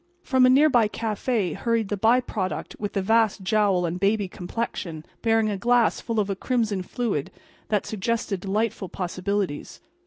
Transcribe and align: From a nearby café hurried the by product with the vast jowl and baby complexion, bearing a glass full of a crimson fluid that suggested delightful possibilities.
From 0.23 0.47
a 0.47 0.49
nearby 0.49 0.87
café 0.87 1.53
hurried 1.55 1.89
the 1.89 1.95
by 1.95 2.21
product 2.21 2.75
with 2.79 2.93
the 2.93 3.03
vast 3.03 3.43
jowl 3.43 3.85
and 3.85 3.99
baby 3.99 4.27
complexion, 4.27 5.05
bearing 5.21 5.51
a 5.51 5.59
glass 5.59 6.01
full 6.01 6.19
of 6.19 6.27
a 6.27 6.35
crimson 6.35 6.81
fluid 6.81 7.29
that 7.69 7.85
suggested 7.85 8.39
delightful 8.39 8.89
possibilities. 8.89 9.79